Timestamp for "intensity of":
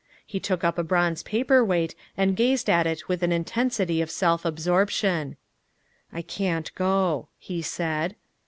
3.31-4.09